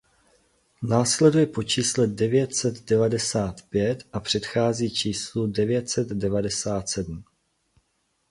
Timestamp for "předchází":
4.19-4.89